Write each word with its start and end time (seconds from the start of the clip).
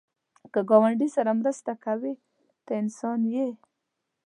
که 0.53 0.59
ګاونډي 0.69 1.07
سره 1.15 1.31
مرسته 1.39 1.71
کوې، 1.83 2.13
ته 2.65 2.71
انسان 2.81 3.19
یې 3.33 3.49